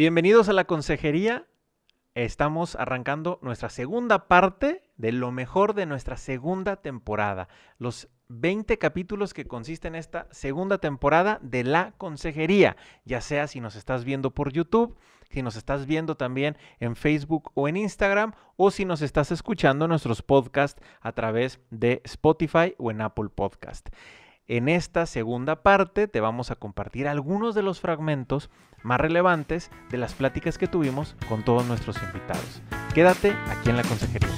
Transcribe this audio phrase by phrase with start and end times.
[0.00, 1.46] Bienvenidos a la consejería.
[2.14, 7.48] Estamos arrancando nuestra segunda parte de lo mejor de nuestra segunda temporada.
[7.76, 12.78] Los 20 capítulos que consisten en esta segunda temporada de la consejería.
[13.04, 14.96] Ya sea si nos estás viendo por YouTube,
[15.28, 19.86] si nos estás viendo también en Facebook o en Instagram, o si nos estás escuchando
[19.86, 23.90] nuestros podcasts a través de Spotify o en Apple Podcast.
[24.46, 28.50] En esta segunda parte te vamos a compartir algunos de los fragmentos
[28.82, 32.62] más relevantes de las pláticas que tuvimos con todos nuestros invitados.
[32.94, 34.28] Quédate aquí en la consejería.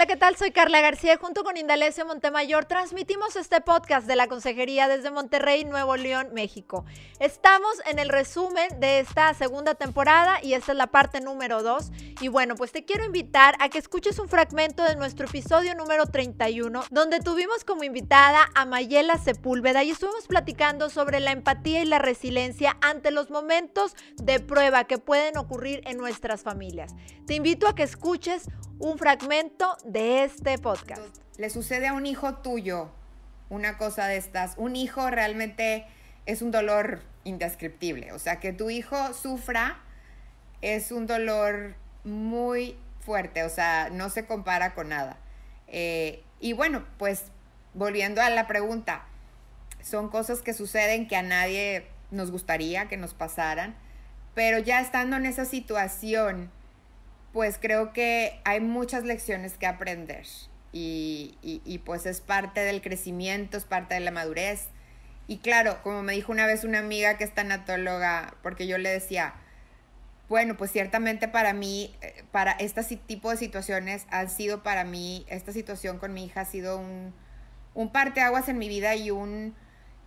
[0.00, 0.34] ¿Qué tal?
[0.36, 5.64] Soy Carla García junto con Indalecio Montemayor transmitimos este podcast de la Consejería desde Monterrey,
[5.64, 6.84] Nuevo León, México.
[7.20, 11.92] Estamos en el resumen de esta segunda temporada y esta es la parte número 2.
[12.20, 16.06] Y bueno, pues te quiero invitar a que escuches un fragmento de nuestro episodio número
[16.06, 21.84] 31, donde tuvimos como invitada a Mayela Sepúlveda y estuvimos platicando sobre la empatía y
[21.84, 26.92] la resiliencia ante los momentos de prueba que pueden ocurrir en nuestras familias.
[27.26, 28.48] Te invito a que escuches
[28.82, 31.02] un fragmento de este podcast.
[31.38, 32.90] Le sucede a un hijo tuyo
[33.50, 34.54] una cosa de estas.
[34.56, 35.86] Un hijo realmente
[36.26, 38.12] es un dolor indescriptible.
[38.12, 39.80] O sea, que tu hijo sufra
[40.60, 41.74] es un dolor
[42.04, 43.44] muy fuerte.
[43.44, 45.18] O sea, no se compara con nada.
[45.68, 47.24] Eh, y bueno, pues
[47.74, 49.04] volviendo a la pregunta,
[49.82, 53.74] son cosas que suceden que a nadie nos gustaría que nos pasaran,
[54.34, 56.50] pero ya estando en esa situación,
[57.32, 60.26] pues creo que hay muchas lecciones que aprender
[60.72, 64.68] y, pues es parte del crecimiento, es parte de la madurez.
[65.28, 68.90] Y claro, como me dijo una vez una amiga que es tanatóloga, porque yo le
[68.90, 69.34] decía,
[70.28, 75.26] bueno, pues ciertamente para mí, eh, para este tipo de situaciones han sido para mí,
[75.28, 77.14] esta situación con mi hija ha sido un,
[77.74, 79.54] un parteaguas en mi vida y, un,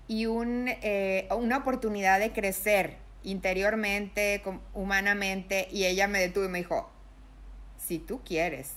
[0.08, 4.42] y un, eh, una oportunidad de crecer interiormente,
[4.74, 5.68] humanamente.
[5.72, 6.92] Y ella me detuvo y me dijo,
[7.86, 8.72] si tú quieres,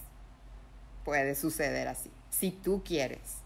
[1.05, 2.11] puede suceder así.
[2.31, 3.39] Si tú quieres.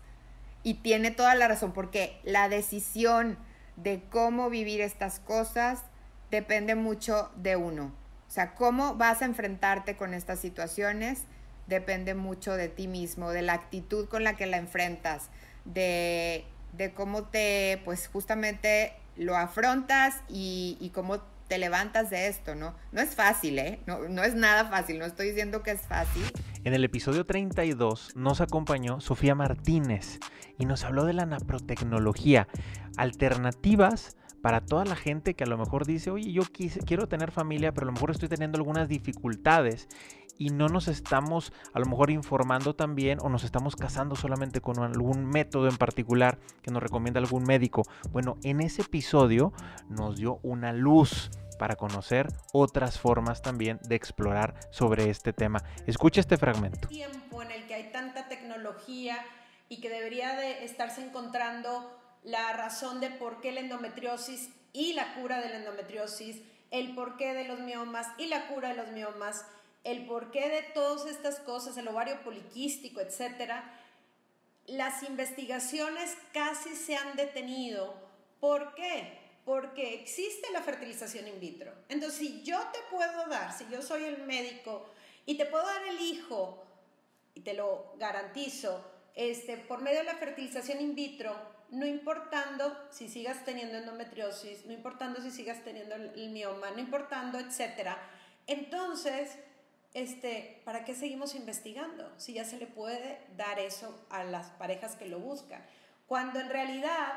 [0.63, 3.39] Y tiene toda la razón, porque la decisión
[3.77, 5.83] de cómo vivir estas cosas
[6.31, 7.93] depende mucho de uno.
[8.29, 11.25] O sea, cómo vas a enfrentarte con estas situaciones
[11.67, 15.29] depende mucho de ti mismo, de la actitud con la que la enfrentas,
[15.65, 16.45] de,
[16.95, 21.21] cómo te, pues justamente lo afrontas y, y cómo
[21.53, 22.75] te levantas de esto, ¿no?
[22.93, 23.81] No es fácil, ¿eh?
[23.85, 26.23] No, no es nada fácil, no estoy diciendo que es fácil.
[26.65, 30.19] En el episodio 32 nos acompañó Sofía Martínez
[30.59, 32.49] y nos habló de la naprotecnología,
[32.97, 36.43] alternativas para toda la gente que a lo mejor dice, oye, yo
[36.87, 39.89] quiero tener familia, pero a lo mejor estoy teniendo algunas dificultades
[40.39, 44.79] y no nos estamos a lo mejor informando también o nos estamos casando solamente con
[44.81, 47.83] algún método en particular que nos recomienda algún médico.
[48.11, 49.53] Bueno, en ese episodio
[49.89, 55.63] nos dio una luz para conocer otras formas también de explorar sobre este tema.
[55.87, 56.89] Escucha este fragmento.
[56.89, 59.19] Tiempo en el que hay tanta tecnología
[59.69, 65.15] y que debería de estarse encontrando la razón de por qué la endometriosis y la
[65.15, 69.45] cura de la endometriosis, el porqué de los miomas y la cura de los miomas,
[69.85, 73.79] el porqué de todas estas cosas, el ovario poliquístico, etcétera.
[74.67, 77.95] Las investigaciones casi se han detenido.
[78.41, 79.22] ¿Por qué?
[79.45, 81.73] Porque existe la fertilización in vitro.
[81.89, 84.87] Entonces, si yo te puedo dar, si yo soy el médico
[85.27, 86.63] y te puedo dar el hijo,
[87.35, 91.35] y te lo garantizo, este, por medio de la fertilización in vitro,
[91.71, 97.39] no importando si sigas teniendo endometriosis, no importando si sigas teniendo el, mioma, no importando,
[97.39, 97.99] etcétera.
[98.47, 99.39] Entonces,
[99.95, 102.13] este, ¿para qué seguimos investigando?
[102.19, 105.65] Si ya se le puede dar eso a las parejas que lo buscan.
[106.07, 107.13] Cuando en realidad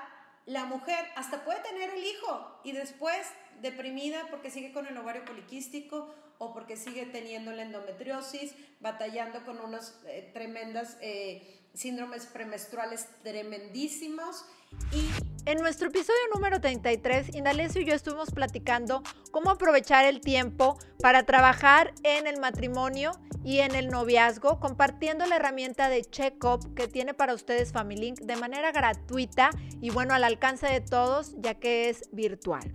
[0.45, 3.27] la mujer hasta puede tener el hijo y después
[3.61, 9.59] deprimida porque sigue con el ovario poliquístico o porque sigue teniendo la endometriosis, batallando con
[9.59, 14.45] unos eh, tremendas eh, síndromes premenstruales tremendísimos
[14.91, 20.77] y en nuestro episodio número 33, Indalecio y yo estuvimos platicando cómo aprovechar el tiempo
[20.99, 23.11] para trabajar en el matrimonio
[23.43, 28.35] y en el noviazgo, compartiendo la herramienta de Checkup que tiene para ustedes FamilyLink de
[28.37, 29.51] manera gratuita
[29.81, 32.73] y bueno, al alcance de todos, ya que es virtual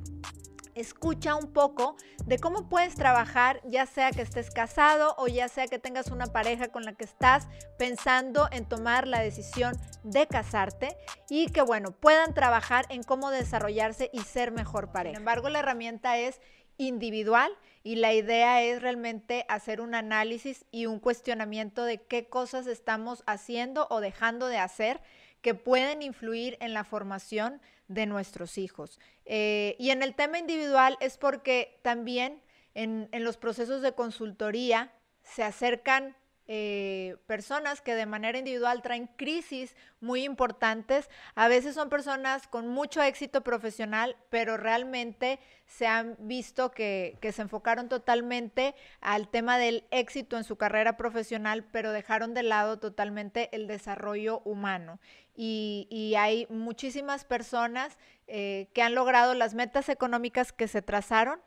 [0.80, 1.96] escucha un poco
[2.26, 6.26] de cómo puedes trabajar, ya sea que estés casado o ya sea que tengas una
[6.26, 7.48] pareja con la que estás
[7.78, 10.96] pensando en tomar la decisión de casarte
[11.28, 15.14] y que, bueno, puedan trabajar en cómo desarrollarse y ser mejor pareja.
[15.14, 16.40] Sin embargo, la herramienta es
[16.76, 22.66] individual y la idea es realmente hacer un análisis y un cuestionamiento de qué cosas
[22.66, 25.00] estamos haciendo o dejando de hacer
[25.42, 27.60] que pueden influir en la formación
[27.90, 29.00] de nuestros hijos.
[29.24, 32.40] Eh, y en el tema individual es porque también
[32.74, 34.92] en, en los procesos de consultoría
[35.24, 36.16] se acercan
[36.52, 41.08] eh, personas que de manera individual traen crisis muy importantes.
[41.36, 47.42] A veces son personas con mucho éxito profesional, pero realmente se han visto que, se
[47.42, 53.48] enfocaron totalmente al tema del éxito en su carrera profesional, pero dejaron de lado totalmente
[53.52, 54.98] el desarrollo humano.
[55.36, 61.40] Y, hay muchísimas personas eh, que han logrado las metas económicas que se trazaron,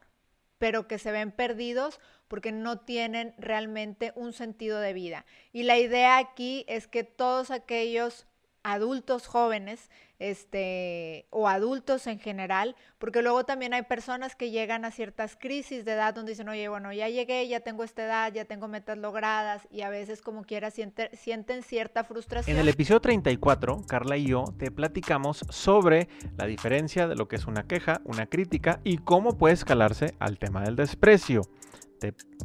[0.57, 5.25] pero que se ven perdidos porque no tienen realmente un sentido de vida.
[5.51, 8.25] Y la idea aquí es que todos aquellos
[8.63, 9.89] adultos jóvenes
[10.19, 15.83] este, o adultos en general, porque luego también hay personas que llegan a ciertas crisis
[15.83, 18.97] de edad donde dicen, oye, bueno, ya llegué, ya tengo esta edad, ya tengo metas
[18.97, 22.55] logradas y a veces como quiera sienten cierta frustración.
[22.55, 26.07] En el episodio 34, Carla y yo te platicamos sobre
[26.37, 30.37] la diferencia de lo que es una queja, una crítica y cómo puede escalarse al
[30.39, 31.41] tema del desprecio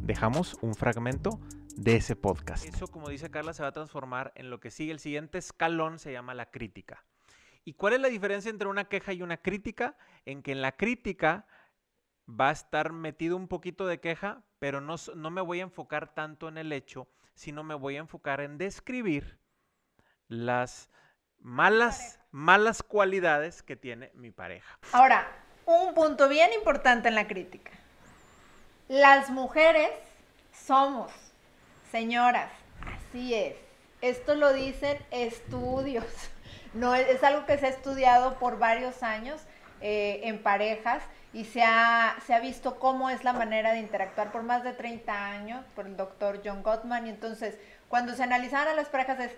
[0.01, 1.39] dejamos un fragmento
[1.75, 2.65] de ese podcast.
[2.65, 4.91] Eso, como dice Carla, se va a transformar en lo que sigue.
[4.91, 7.03] El siguiente escalón se llama la crítica.
[7.65, 9.97] ¿Y cuál es la diferencia entre una queja y una crítica?
[10.25, 11.45] En que en la crítica
[12.29, 16.13] va a estar metido un poquito de queja, pero no, no me voy a enfocar
[16.13, 19.39] tanto en el hecho, sino me voy a enfocar en describir
[20.27, 20.89] las
[21.39, 24.77] malas, malas cualidades que tiene mi pareja.
[24.91, 25.27] Ahora,
[25.65, 27.71] un punto bien importante en la crítica.
[28.87, 29.89] Las mujeres
[30.51, 31.11] somos,
[31.91, 32.49] señoras,
[32.81, 33.55] así es.
[34.01, 36.05] Esto lo dicen estudios.
[36.71, 39.41] No es, algo que se ha estudiado por varios años
[39.81, 41.01] eh, en parejas
[41.33, 44.73] y se ha, se ha visto cómo es la manera de interactuar por más de
[44.73, 47.07] 30 años por el doctor John Gottman.
[47.07, 47.57] Y entonces,
[47.87, 49.31] cuando se analizaban a las parejas es,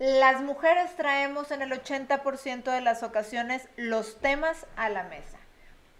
[0.00, 5.38] las mujeres traemos en el 80% de las ocasiones los temas a la mesa.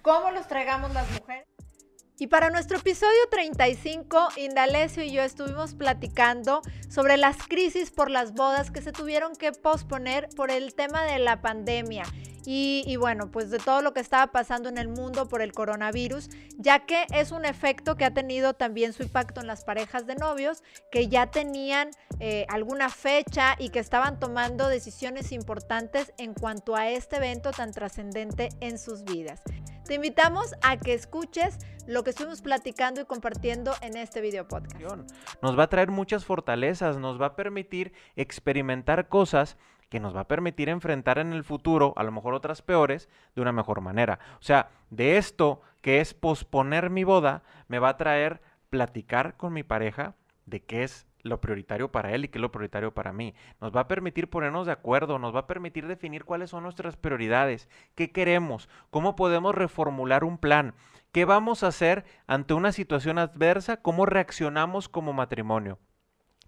[0.02, 1.46] ¿Cómo los traigamos las mujeres?
[2.17, 8.35] Y para nuestro episodio 35, Indalecio y yo estuvimos platicando sobre las crisis por las
[8.35, 12.05] bodas que se tuvieron que posponer por el tema de la pandemia.
[12.47, 16.29] Y, bueno, pues de todo lo que estaba pasando en el mundo por el coronavirus,
[16.59, 20.15] ya que es un efecto que ha tenido también su impacto en las parejas de
[20.15, 20.63] novios
[20.93, 21.91] que ya tenían
[22.21, 27.73] eh, alguna fecha y que estaban tomando decisiones importantes en cuanto a este evento tan
[27.73, 29.41] trascendente en sus vidas.
[29.87, 34.81] Te invitamos a que escuches lo que estuvimos platicando y compartiendo en este video podcast.
[35.43, 39.57] Nos va a traer muchas fortalezas, nos va a permitir experimentar cosas
[39.91, 43.43] que nos va a permitir enfrentar en el futuro, a lo mejor otras peores, de
[43.43, 44.19] una mejor manera.
[44.41, 48.41] O sea, de esto que es posponer mi boda, me va a traer
[48.71, 50.15] platicar con mi pareja
[50.47, 53.35] de qué es lo prioritario para él y qué es lo prioritario para mí.
[53.61, 56.97] Nos va a permitir ponernos de acuerdo, nos va a permitir definir cuáles son nuestras
[56.97, 60.75] prioridades, qué queremos, cómo podemos reformular un plan,
[61.15, 65.79] qué vamos a hacer ante una situación adversa, cómo reaccionamos como matrimonio.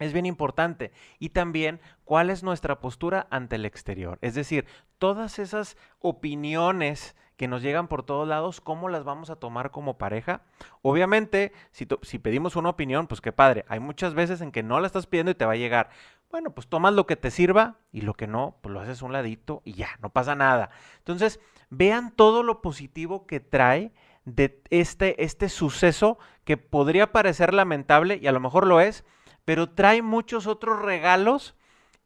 [0.00, 0.90] Es bien importante.
[1.20, 4.18] Y también cuál es nuestra postura ante el exterior.
[4.22, 4.66] Es decir,
[4.98, 9.98] todas esas opiniones que nos llegan por todos lados, ¿cómo las vamos a tomar como
[9.98, 10.42] pareja?
[10.82, 11.86] Obviamente, si,
[12.18, 13.64] pedimos una opinión, pues qué padre.
[13.68, 15.90] Hay muchas veces en que no la estás pidiendo y te va a llegar.
[16.28, 19.12] Bueno, pues tomas lo que te sirva y lo que no, pues lo haces un
[19.12, 20.70] ladito y ya, no pasa nada.
[20.98, 21.38] Entonces,
[21.70, 23.92] vean todo lo positivo que trae
[24.26, 29.04] de este, este suceso que podría parecer lamentable y a lo mejor lo es,
[29.44, 31.56] pero trae muchos otros regalos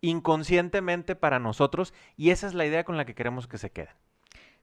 [0.03, 3.95] inconscientemente para nosotros y esa es la idea con la que queremos que se queden.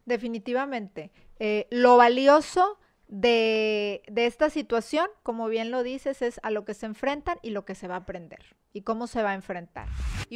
[0.06, 1.12] Definitivamente.
[1.40, 6.74] Eh, lo valioso de, de, esta situación, como bien lo dices, es a lo que
[6.74, 9.88] se enfrentan y lo que se va a aprender y cómo se va a enfrentar.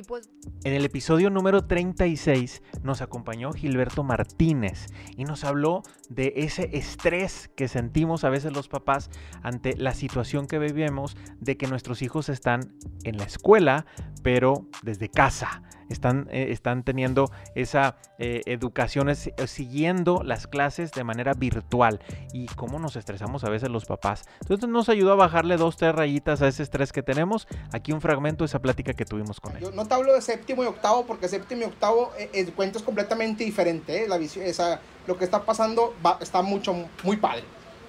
[0.07, 0.29] Pues...
[0.63, 7.51] En el episodio número 36 nos acompañó Gilberto Martínez y nos habló de ese estrés
[7.55, 9.11] que sentimos a veces los papás
[9.43, 13.85] ante la situación que vivimos de que nuestros hijos están en la escuela,
[14.23, 21.03] pero desde casa están, eh, están teniendo esa eh, educación, eh, siguiendo las clases de
[21.03, 21.99] manera virtual.
[22.33, 24.23] Y cómo nos estresamos a veces los papás.
[24.41, 27.47] Entonces nos ayudó a bajarle dos, tres rayitas a ese estrés que tenemos.
[27.71, 29.61] Aquí un fragmento de esa plática que tuvimos con él.
[29.61, 32.83] Yo no te hablo de séptimo y octavo porque séptimo y octavo el cuento es
[32.83, 34.07] completamente diferente.
[34.07, 36.73] La visión, esa, lo que está pasando está mucho,
[37.03, 37.43] muy padre.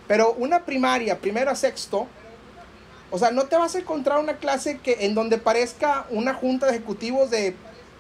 [0.07, 2.07] Pero una primaria, primero a sexto,
[3.11, 6.67] o sea, no te vas a encontrar una clase que en donde parezca una junta
[6.67, 7.55] de ejecutivos de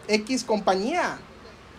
[0.08, 1.18] X compañía.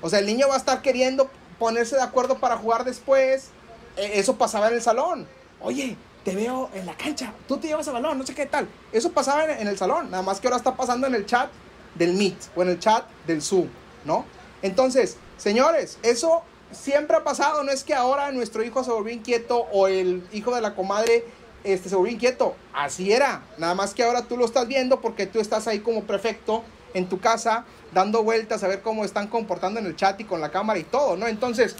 [0.01, 3.49] O sea, el niño va a estar queriendo ponerse de acuerdo para jugar después.
[3.97, 5.27] E, eso pasaba en el salón.
[5.61, 8.67] Oye, te veo en la cancha, tú te llevas el balón, no sé qué tal.
[8.91, 11.49] Eso pasaba en, el salón, nada más que ahora está pasando en el chat
[11.95, 13.67] del Meet o en el chat del Zoom,
[14.05, 14.25] ¿no?
[14.61, 19.67] Entonces, señores, eso siempre ha pasado, no es que ahora nuestro hijo se volvió inquieto
[19.71, 21.25] o el hijo de la comadre
[21.63, 25.27] este, se volvió inquieto, así era, nada más que ahora tú lo estás viendo porque
[25.27, 26.63] tú estás ahí como prefecto
[26.93, 30.41] en tu casa dando vueltas a ver cómo están comportando en el chat y con
[30.41, 31.27] la cámara y todo, ¿no?
[31.27, 31.75] Entonces,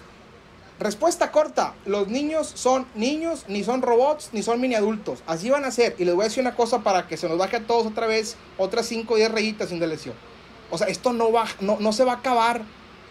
[0.80, 5.66] respuesta corta, los niños son niños, ni son robots, ni son mini adultos, así van
[5.66, 7.68] a ser, y les voy a decir una cosa para que se nos baje a
[7.68, 10.16] todos otra vez, otras 5 o 10 rayitas sin lesión.
[10.70, 12.64] O sea, esto no, va, no, no se va a acabar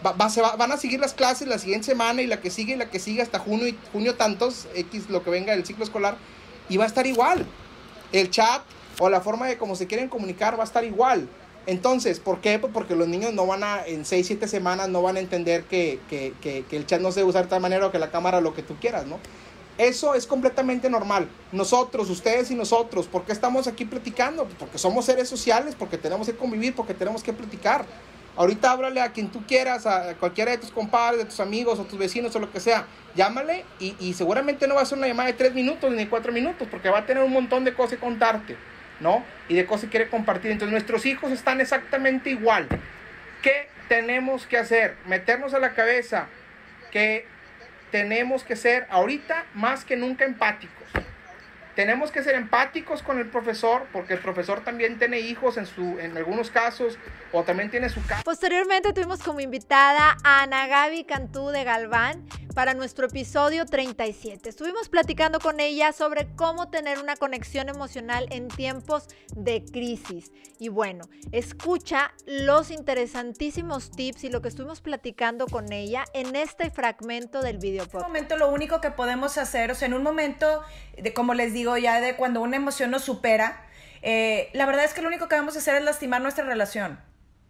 [0.03, 2.77] va, se van a seguir las clases la siguiente semana y la que sigue y
[2.77, 6.17] la que sigue hasta junio, y, junio tantos, X lo que venga del ciclo escolar,
[6.69, 7.47] y va a estar igual.
[8.13, 8.63] El chat
[8.99, 11.29] o la forma de cómo se quieren comunicar va a estar igual.
[11.67, 12.59] Entonces, ¿por qué?
[12.59, 15.65] Pues porque los niños no van a, en 6, 7 semanas, no van a entender
[15.65, 18.41] que, que, que, el chat no se usa de tal manera o que la cámara
[18.41, 19.19] lo que tú quieras, ¿no?
[19.79, 21.29] Eso es completamente normal.
[21.51, 24.47] Nosotros, ustedes y nosotros, ¿por qué estamos aquí platicando?
[24.59, 27.87] Porque somos seres sociales, porque tenemos que convivir, porque tenemos que platicar.
[28.37, 31.85] Ahorita háblale a quien tú quieras, a cualquiera de tus compadres, de tus amigos o
[31.85, 32.87] tus vecinos o lo que sea.
[33.15, 36.67] Llámale y, seguramente no va a ser una llamada de tres minutos ni cuatro minutos
[36.71, 38.57] porque va a tener un montón de cosas que contarte,
[39.03, 39.25] ¿no?
[39.49, 40.51] Y de cosas quiere compartir.
[40.51, 42.67] Entonces nuestros hijos están exactamente igual.
[43.43, 44.97] ¿Qué tenemos que hacer?
[45.07, 46.29] Meternos a la cabeza
[46.91, 47.27] que
[47.91, 51.02] tenemos que ser ahorita más que nunca empáticos
[51.75, 55.99] tenemos que ser empáticos con el profesor, porque el profesor también tiene hijos en, su,
[55.99, 56.99] en algunos casos,
[57.33, 58.23] o también tiene su casa.
[58.25, 64.49] Posteriormente tuvimos como invitada a Ana Gaby Cantú de Galván para nuestro episodio 37.
[64.49, 70.31] Estuvimos platicando con ella sobre cómo tener una conexión emocional en tiempos de crisis.
[70.59, 76.71] Y bueno, escucha los interesantísimos tips y lo que estuvimos platicando con ella en este
[76.71, 77.85] fragmento del video.
[77.85, 80.63] En este momento lo único que podemos hacer, o sea, en un momento,
[80.97, 83.65] de, como les ya de cuando una emoción nos supera,
[84.03, 87.01] eh, la verdad es que lo único que vamos a hacer es lastimar nuestra relación.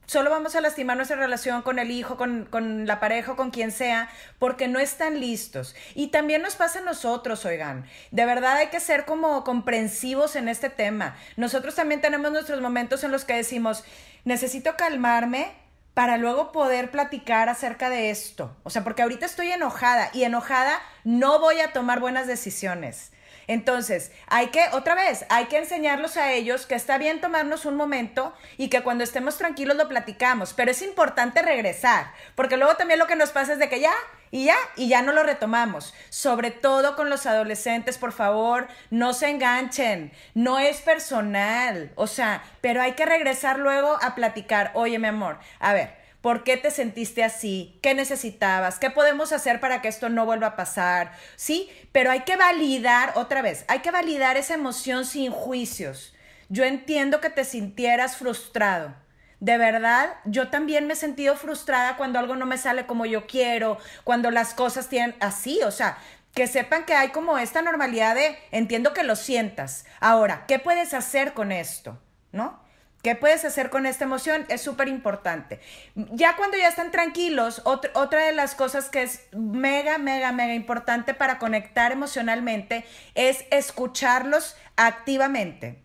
[0.06, 3.70] Solo vamos a lastimar nuestra relación con el hijo, con, con, la pareja, con quien
[3.70, 5.74] sea, porque no están listos.
[5.94, 7.86] Y también nos pasa a nosotros, oigan.
[8.10, 11.16] De verdad hay que ser como comprensivos en este tema.
[11.36, 13.84] Nosotros también tenemos nuestros momentos en los que decimos,
[14.24, 15.52] necesito calmarme,
[15.94, 18.56] para luego poder platicar acerca de esto.
[18.62, 23.12] O sea, porque ahorita estoy enojada y enojada no voy a tomar buenas decisiones.
[23.46, 27.76] Entonces, hay que, otra vez, hay que enseñarlos a ellos que está bien tomarnos un
[27.76, 32.98] momento y que cuando estemos tranquilos lo platicamos, pero es importante regresar, porque luego también
[32.98, 33.92] lo que nos pasa es de que ya,
[34.30, 35.94] y ya, y ya no lo retomamos.
[36.08, 42.42] Sobre todo con los adolescentes, por favor, no se enganchen, no es personal, o sea,
[42.60, 46.70] pero hay que regresar luego a platicar, oye mi amor, a ver, ¿Por qué te
[46.70, 47.78] sentiste así?
[47.82, 48.78] ¿Qué necesitabas?
[48.78, 51.12] ¿Qué podemos hacer para que esto no vuelva a pasar?
[51.34, 56.14] Sí, pero hay que validar, otra vez, hay que validar esa emoción sin juicios.
[56.48, 58.94] Yo entiendo que te sintieras frustrado.
[59.40, 63.26] De verdad, yo también me he sentido frustrada cuando algo no me sale como yo
[63.26, 65.98] quiero, cuando las cosas tienen así, o sea,
[66.34, 69.86] que sepan que hay como esta normalidad de entiendo que lo sientas.
[69.98, 71.98] Ahora, ¿qué puedes hacer con esto?
[72.30, 72.62] ¿No?
[73.02, 74.46] ¿Qué puedes hacer con esta emoción?
[74.48, 75.58] Es súper importante.
[75.94, 81.12] Ya cuando ya están tranquilos, otra de las cosas que es mega, mega, mega importante
[81.12, 82.84] para conectar emocionalmente
[83.16, 85.82] es escucharlos activamente.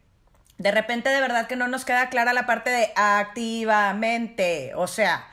[0.60, 5.28] De repente de verdad que no nos queda clara la parte de activamente, o sea,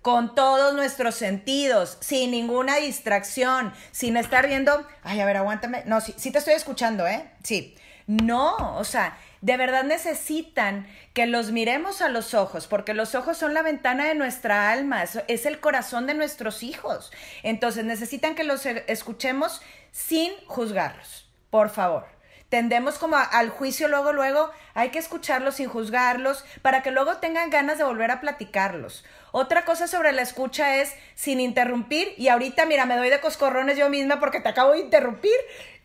[0.00, 6.00] con todos nuestros sentidos, sin ninguna distracción, sin estar viendo, ay, a ver, aguántame, no,
[6.00, 7.28] sí, sí te estoy escuchando, ¿eh?
[7.42, 7.76] Sí.
[8.06, 13.36] No, o sea, de verdad necesitan que los miremos a los ojos, porque los ojos
[13.36, 17.12] son la ventana de nuestra alma, es, el corazón de nuestros hijos.
[17.42, 19.60] Entonces necesitan que los e, escuchemos
[19.90, 22.06] sin juzgarlos, por favor.
[22.48, 27.50] Tendemos como al juicio luego, luego, hay que escucharlos sin juzgarlos para que luego tengan
[27.50, 29.04] ganas de volver a platicarlos.
[29.32, 33.76] Otra cosa sobre la escucha es sin interrumpir y ahorita, mira, me doy de coscorrones
[33.76, 35.34] yo misma porque te acabo de interrumpir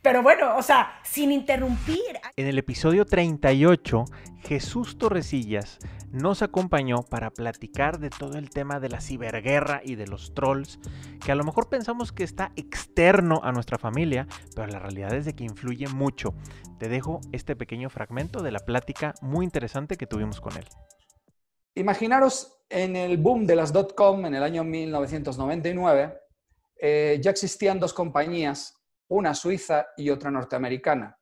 [0.01, 2.19] pero bueno, o sea, sin interrumpir.
[2.35, 4.05] En el episodio 38,
[4.39, 5.77] Jesús Torresillas
[6.11, 10.79] nos acompañó para platicar de todo el tema de la ciberguerra y de los trolls,
[11.23, 15.25] que a lo mejor pensamos que está externo a nuestra familia, pero la realidad es
[15.25, 16.33] de que influye mucho.
[16.79, 20.65] Te dejo este pequeño fragmento de la plática muy interesante que tuvimos con él.
[21.75, 26.17] Imaginaros en el boom de las .com en el año 1999,
[26.81, 28.80] eh, ya existían dos compañías
[29.11, 31.17] una suiza y otra norteamericana.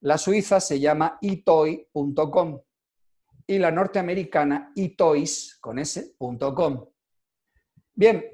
[0.00, 2.60] La suiza se llama itoy.com
[3.46, 5.60] y la norteamericana itoys
[7.94, 8.24] Bien,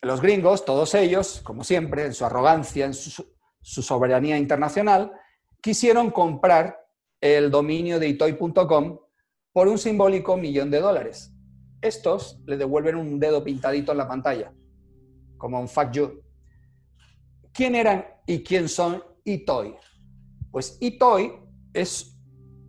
[0.00, 3.26] los gringos, todos ellos, como siempre, en su arrogancia, en su,
[3.60, 5.12] soberanía internacional,
[5.60, 6.78] quisieron comprar
[7.20, 8.98] el dominio de itoy.com
[9.52, 11.34] por un simbólico millón de dólares.
[11.82, 14.54] Estos le devuelven un dedo pintadito en la pantalla,
[15.36, 16.27] como un fuck you.
[17.58, 19.74] ¿Quién eran y quién son Itoy?
[20.52, 21.32] Pues Itoy
[21.72, 22.16] es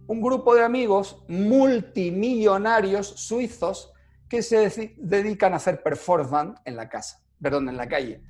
[0.07, 3.93] un grupo de amigos multimillonarios suizos
[4.27, 8.23] que se dedican a hacer performance en la casa, perdón, en la calle.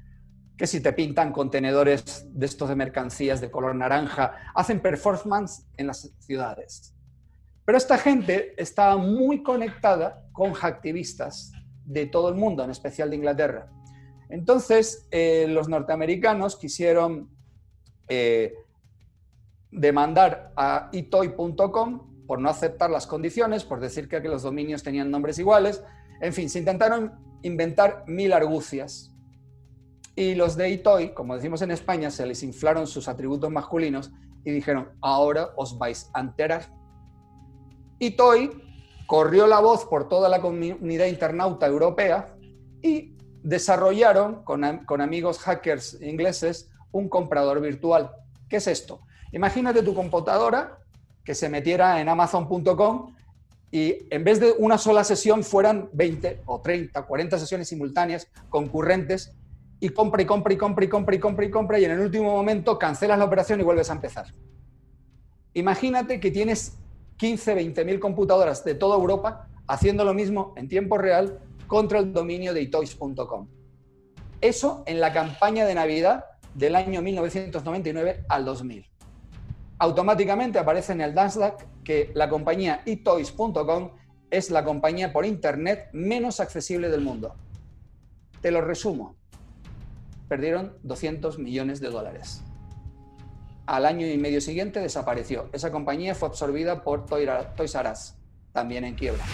[0.57, 5.87] Que si te pintan contenedores de estos de mercancías de color naranja, hacen performance en
[5.87, 6.93] las ciudades.
[7.63, 11.53] Pero esta gente está muy conectada con hacktivistas
[11.85, 13.71] de todo el mundo, en especial de Inglaterra.
[14.29, 17.29] Entonces, eh, los norteamericanos quisieron
[18.07, 18.53] eh,
[19.71, 25.39] demandar a itoy.com por no aceptar las condiciones, por decir que los dominios tenían nombres
[25.39, 25.83] iguales.
[26.21, 29.15] En fin, se intentaron inventar mil argucias.
[30.15, 34.12] Y los de Itoy, como decimos en España, se les inflaron sus atributos masculinos
[34.43, 36.71] y dijeron, ahora os vais a enterar.
[38.00, 38.51] Itoy
[39.07, 42.36] corrió la voz por toda la comunidad internauta europea
[42.81, 44.63] y desarrollaron con,
[45.01, 48.12] amigos hackers ingleses un comprador virtual.
[48.50, 49.01] ¿Qué es esto?
[49.31, 50.79] Imagínate tu computadora
[51.24, 53.13] que se metiera en amazon.com
[53.72, 59.36] y en vez de una sola sesión fueran 20 o 30, 40 sesiones simultáneas, concurrentes,
[59.79, 62.00] y compra y compra y compra y compra y compra y compra y en el
[62.01, 64.25] último momento cancelas la operación y vuelves a empezar.
[65.53, 66.77] Imagínate que tienes
[67.17, 72.11] 15, 20 mil computadoras de toda Europa haciendo lo mismo en tiempo real contra el
[72.11, 73.47] dominio de itoys.com.
[74.41, 78.89] Eso en la campaña de Navidad del año 1999 al 2000
[79.79, 83.91] automáticamente aparece en el Nasdaq que la compañía etoys.com
[84.29, 87.33] es la compañía por Internet menos accesible del mundo.
[88.41, 89.15] Te lo resumo.
[90.27, 92.43] Perdieron 200 millones de dólares.
[93.65, 95.49] Al año y medio siguiente desapareció.
[95.53, 98.15] Esa compañía fue absorbida por Toys R Us,
[98.51, 99.25] también en quiebra.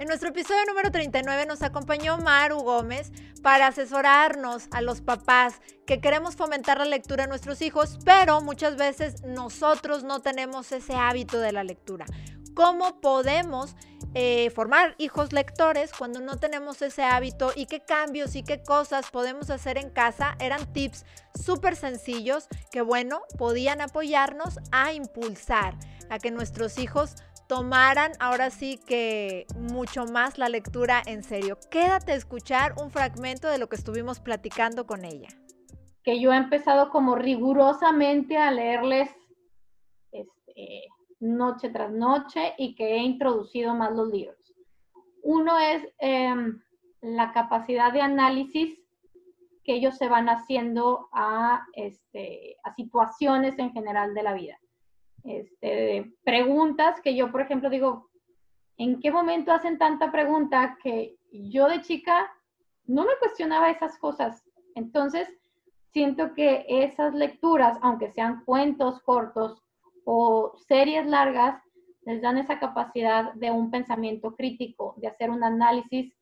[0.00, 6.00] En nuestro episodio número 39 nos acompañó Maru Gómez para asesorarnos a los papás que
[6.00, 11.38] queremos fomentar la lectura a nuestros hijos, pero muchas veces nosotros no tenemos ese hábito
[11.38, 12.06] de la lectura.
[12.54, 13.76] ¿Cómo podemos
[14.14, 19.10] eh, formar hijos lectores cuando no tenemos ese hábito y qué cambios y qué cosas
[19.10, 20.34] podemos hacer en casa?
[20.40, 25.74] Eran tips súper sencillos que, bueno, podían apoyarnos a impulsar
[26.08, 27.16] a que nuestros hijos
[27.50, 31.58] tomaran ahora sí que mucho más la lectura en serio.
[31.68, 35.26] Quédate a escuchar un fragmento de lo que estuvimos platicando con ella.
[36.04, 39.10] Que yo he empezado como rigurosamente a leerles
[40.12, 40.86] este,
[41.18, 44.54] noche tras noche y que he introducido más los libros.
[45.24, 46.62] Uno es em,
[47.00, 48.78] la capacidad de análisis
[49.64, 54.59] que ellos se van haciendo a, este, a situaciones en general de la vida
[55.24, 58.10] este, preguntas que yo, por ejemplo, digo,
[58.76, 62.30] ¿en qué momento hacen tanta pregunta que yo de chica
[62.86, 64.44] no me cuestionaba esas cosas?
[64.74, 65.28] Entonces,
[65.92, 69.62] siento que esas lecturas, aunque sean cuentos cortos
[70.04, 71.62] o series largas,
[72.02, 76.14] les dan esa capacidad de un pensamiento crítico, de hacer un análisis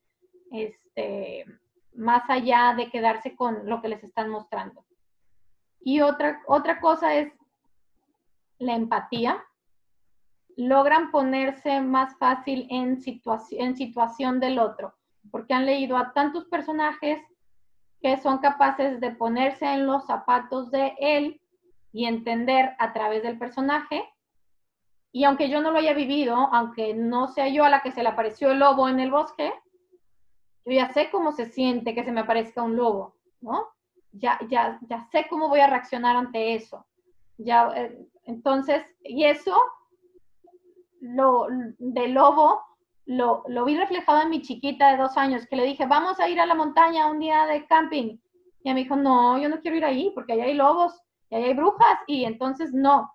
[0.50, 1.44] este,
[1.94, 4.84] más allá de quedarse con lo que les están mostrando.
[5.80, 7.32] Y otra, otra cosa es
[8.58, 9.42] la empatía,
[10.56, 12.98] logran ponerse más fácil en,
[13.52, 14.94] en situación del otro,
[15.30, 17.20] porque han leído a tantos personajes
[18.00, 21.40] que son capaces de ponerse en los zapatos de él
[21.92, 24.02] y entender a través del personaje.
[25.12, 28.02] Y aunque yo no lo haya vivido, aunque no sea yo a la que se
[28.02, 29.52] le apareció el lobo en el bosque,
[30.64, 33.66] yo ya sé cómo se siente que se me aparezca un lobo, ¿no?
[34.12, 36.86] Ya, ya, ya sé cómo voy a reaccionar ante eso.
[37.38, 37.96] Ya, eh,
[38.28, 39.58] entonces, y eso,
[41.00, 41.46] lo,
[41.78, 42.60] de lobo,
[43.06, 46.28] lo, lo, vi reflejado en mi chiquita de dos años, que le dije, vamos a
[46.28, 48.18] ir a la montaña un día de camping.
[48.62, 50.92] Y me dijo, no, yo no quiero ir ahí porque allá hay lobos
[51.30, 53.10] y allá hay brujas y entonces no.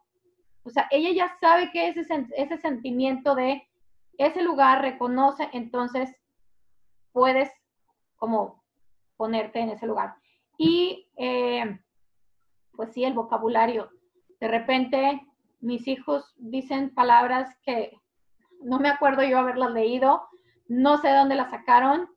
[0.63, 2.01] O sea, ella ya sabe que ese,
[2.35, 3.69] ese sentimiento de
[4.17, 6.09] ese lugar reconoce, entonces
[7.11, 7.51] puedes
[8.15, 8.63] como
[9.15, 10.15] ponerte en ese lugar.
[10.57, 11.79] Y eh,
[12.75, 13.91] pues sí, el vocabulario.
[14.43, 15.25] De repente
[15.61, 17.97] mis hijos dicen palabras que
[18.61, 20.27] no me acuerdo yo haberlas leído,
[20.67, 22.09] no sé dónde las sacaron,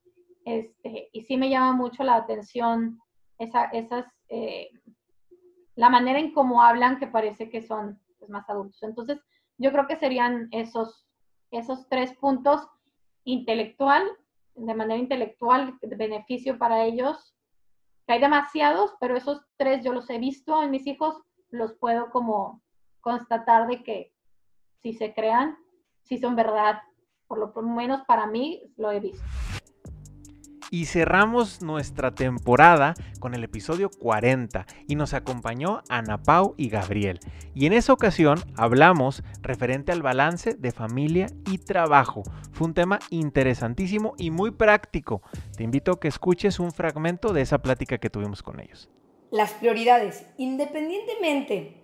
[0.45, 3.01] este, y sí me llama mucho la atención
[3.39, 4.71] esa, esas, eh,
[5.77, 8.83] la manera en cómo hablan que parece que son pues, más adultos.
[8.83, 9.21] Entonces,
[9.57, 11.07] yo creo que serían esos,
[11.53, 12.69] esos tres puntos
[13.23, 14.03] intelectual,
[14.57, 17.37] de manera intelectual, beneficio para ellos,
[18.09, 22.63] hay demasiados, pero esos tres yo los he visto en mis hijos los puedo como,
[23.01, 24.13] constatar de que
[24.83, 25.57] si se crean,
[26.03, 26.81] si son verdad.
[27.27, 29.25] Por lo menos para mí lo he visto.
[30.71, 37.21] Y cerramos nuestra temporada con el episodio 40 y nos acompañó Ana Pau y Gabriel.
[37.55, 42.25] Y en esa ocasión hablamos referente al balance de familia y trabajo.
[42.51, 45.23] Fue un tema interesantísimo y muy práctico.
[45.57, 48.91] Te invito a que escuches un fragmento de esa plática que tuvimos con ellos.
[49.37, 51.75] Las prioridades, independientemente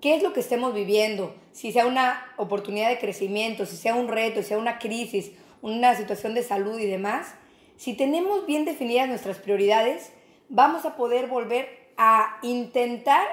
[0.00, 4.08] qué es lo que estemos viviendo, si sea una oportunidad de crecimiento, si sea un
[4.08, 7.34] reto, si sea una crisis, una situación de salud y demás,
[7.76, 10.10] si tenemos bien definidas nuestras prioridades,
[10.48, 13.26] vamos a poder volver a intentar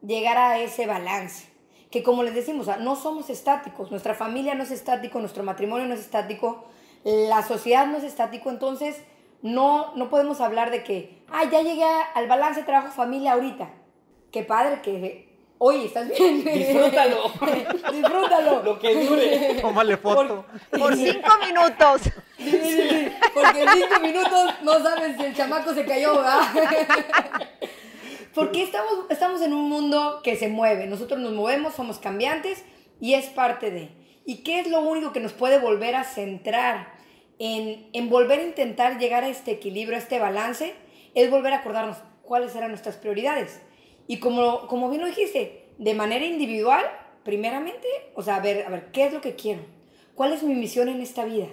[0.00, 1.48] llegar a ese balance.
[1.90, 5.94] Que como les decimos, no somos estáticos, nuestra familia no es estático, nuestro matrimonio no
[5.94, 6.66] es estático,
[7.02, 9.02] la sociedad no es estático, entonces
[9.42, 13.70] no, no podemos hablar de que, ah, ya llegué al balance trabajo-familia ahorita.
[14.30, 16.44] Qué padre que Oye, ¿estás bien?
[16.54, 17.32] Disfrútalo.
[17.92, 18.62] Disfrútalo.
[18.62, 19.54] Lo que dure.
[19.60, 20.44] Tómale foto.
[20.70, 22.02] Por cinco minutos.
[22.36, 26.40] Sí, sí, sí, Porque en cinco minutos no sabes si el chamaco se cayó, ¿verdad?
[28.32, 30.86] Porque estamos, estamos en un mundo que se mueve.
[30.86, 32.64] Nosotros nos movemos, somos cambiantes
[33.00, 33.90] y es parte de.
[34.24, 36.92] ¿Y qué es lo único que nos puede volver a centrar
[37.38, 40.74] en, volver a intentar llegar a este equilibrio, a este balance?
[41.14, 43.60] Es volver a acordarnos cuáles eran nuestras prioridades
[44.08, 46.84] y como, como bien lo dijiste, de manera individual,
[47.24, 49.60] primeramente, o sea, a ver, a ver, ¿qué es lo que quiero?
[50.14, 51.46] ¿Cuál es mi misión en esta vida?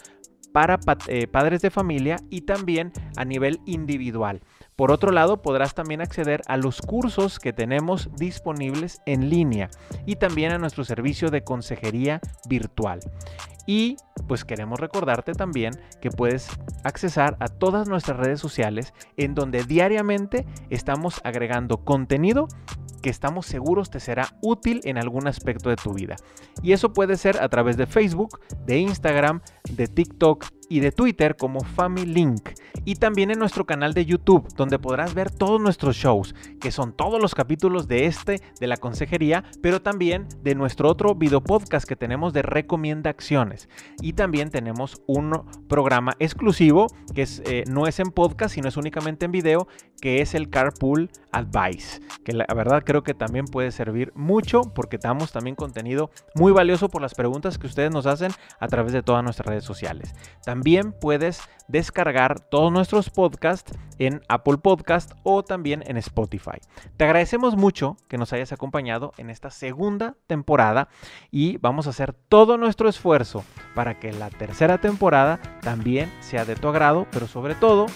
[0.54, 4.40] para eh, padres de familia y también a nivel individual.
[4.76, 9.68] Por otro lado, podrás también acceder a los cursos que tenemos disponibles en línea
[10.06, 13.00] y también a nuestro servicio de consejería virtual.
[13.66, 13.96] Y
[14.28, 16.48] pues queremos recordarte también que puedes
[16.84, 22.46] accesar a todas nuestras redes sociales en donde diariamente estamos agregando contenido
[23.04, 26.16] que estamos seguros te será útil en algún aspecto de tu vida.
[26.62, 31.36] Y eso puede ser a través de Facebook, de Instagram, de TikTok y de Twitter
[31.36, 31.60] como
[32.06, 32.50] Link
[32.84, 36.92] Y también en nuestro canal de YouTube, donde podrás ver todos nuestros shows, que son
[36.92, 41.88] todos los capítulos de este, de la consejería, pero también de nuestro otro video podcast
[41.88, 43.68] que tenemos de recomienda acciones.
[44.00, 45.32] Y también tenemos un
[45.68, 49.68] programa exclusivo que es, eh, no es en podcast, sino es únicamente en video,
[50.00, 54.98] que es el Carpool Advice, que la verdad creo que también puede servir mucho porque
[54.98, 59.02] damos también contenido muy valioso por las preguntas que ustedes nos hacen a través de
[59.02, 60.14] todas nuestras redes sociales.
[60.54, 66.60] También puedes descargar todos nuestros podcasts en Apple Podcast o también en Spotify.
[66.96, 70.86] Te agradecemos mucho que nos hayas acompañado en esta segunda temporada
[71.32, 73.42] y vamos a hacer todo nuestro esfuerzo
[73.74, 77.86] para que la tercera temporada también sea de tu agrado, pero sobre todo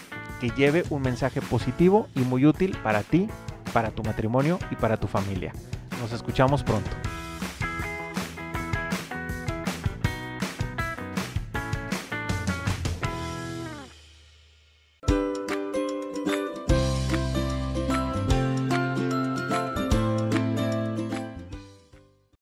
[0.40, 3.28] que lleve un mensaje positivo y muy útil para ti,
[3.72, 5.52] para tu matrimonio y para tu familia.
[6.00, 6.90] Nos escuchamos pronto.